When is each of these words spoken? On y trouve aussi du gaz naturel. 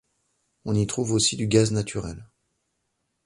On 0.65 0.73
y 0.73 0.87
trouve 0.87 1.11
aussi 1.11 1.35
du 1.37 1.45
gaz 1.47 1.71
naturel. 1.71 2.25